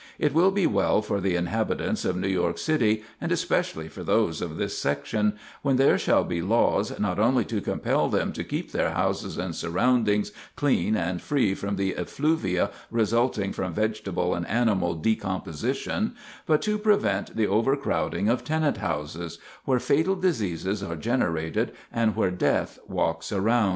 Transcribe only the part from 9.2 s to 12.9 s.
and surroundings clean and free from the effluvia